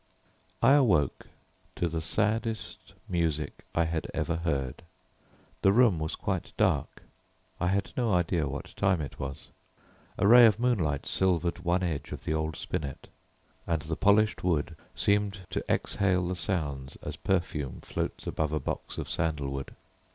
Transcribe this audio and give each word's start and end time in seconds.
I 0.63 0.71
awoke 0.71 1.27
to 1.75 1.87
the 1.87 2.01
saddest 2.01 2.93
music 3.07 3.65
I 3.75 3.83
had 3.85 4.07
ever 4.15 4.37
heard. 4.37 4.81
The 5.61 5.71
room 5.71 5.99
was 5.99 6.15
quite 6.15 6.53
dark, 6.57 7.03
I 7.59 7.67
had 7.67 7.91
no 7.95 8.11
idea 8.11 8.47
what 8.47 8.75
time 8.75 8.99
it 8.99 9.19
was. 9.19 9.49
A 10.17 10.25
ray 10.27 10.47
of 10.47 10.59
moonlight 10.59 11.05
silvered 11.05 11.59
one 11.59 11.83
edge 11.83 12.11
of 12.11 12.23
the 12.23 12.33
old 12.33 12.55
spinet, 12.55 13.09
and 13.67 13.83
the 13.83 13.95
polished 13.95 14.43
wood 14.43 14.75
seemed 14.95 15.41
to 15.51 15.63
exhale 15.71 16.27
the 16.29 16.35
sounds 16.35 16.97
as 17.03 17.15
perfume 17.15 17.81
floats 17.81 18.25
above 18.25 18.51
a 18.53 18.59
box 18.59 18.97
of 18.97 19.07
sandalwood. 19.07 19.75